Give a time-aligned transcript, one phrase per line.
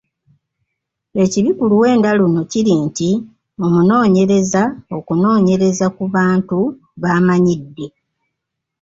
[1.23, 3.09] Ekibi ku luwenda luno kiri nti
[3.65, 4.63] omunoonyereza
[4.97, 6.57] okunoonyereza ku bantu
[7.01, 7.85] b’amanyidde.